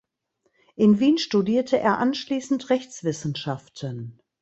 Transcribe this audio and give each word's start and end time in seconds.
In 0.75 0.99
Wien 0.99 1.19
studierte 1.19 1.77
er 1.77 1.99
anschließend 1.99 2.71
Rechtswissenschaften. 2.71 4.19